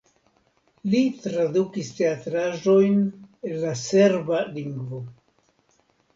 [0.93, 2.97] Li tradukis teatraĵojn
[3.51, 5.05] el la serba lingvo.